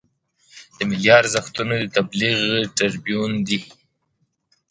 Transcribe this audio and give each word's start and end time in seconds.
د 0.75 0.77
ملي 0.89 1.09
ارزښتونو 1.19 1.73
د 1.81 1.85
تبلیغ 1.97 2.37
تربیون 2.77 3.31
دی. 3.47 3.59